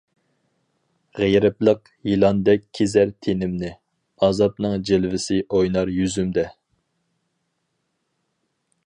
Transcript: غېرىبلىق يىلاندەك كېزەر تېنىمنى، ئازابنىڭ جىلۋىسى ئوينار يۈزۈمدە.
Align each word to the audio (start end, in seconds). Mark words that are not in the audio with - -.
غېرىبلىق 1.17 1.91
يىلاندەك 2.11 2.65
كېزەر 2.79 3.11
تېنىمنى، 3.27 3.71
ئازابنىڭ 4.29 4.75
جىلۋىسى 4.91 5.39
ئوينار 5.59 5.93
يۈزۈمدە. 5.99 6.49